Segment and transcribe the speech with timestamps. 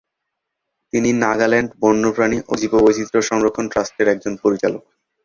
[0.93, 4.83] তিনি নাগাল্যান্ড বন্যপ্রাণী ও জীববৈচিত্র্য সংরক্ষণ ট্রাস্টের একজন পরিচালক।